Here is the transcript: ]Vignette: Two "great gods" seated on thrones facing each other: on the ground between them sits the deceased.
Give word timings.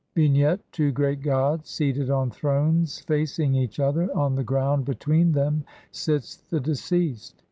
]Vignette: 0.15 0.61
Two 0.71 0.91
"great 0.91 1.21
gods" 1.21 1.69
seated 1.69 2.09
on 2.09 2.31
thrones 2.31 3.01
facing 3.01 3.53
each 3.53 3.79
other: 3.79 4.09
on 4.17 4.33
the 4.33 4.43
ground 4.43 4.83
between 4.83 5.31
them 5.33 5.63
sits 5.91 6.37
the 6.37 6.59
deceased. 6.59 7.35